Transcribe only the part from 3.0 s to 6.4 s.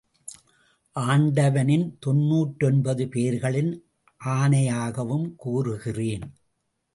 பெயர்களின் ஆணையாகவும் கூறுகிறேன்.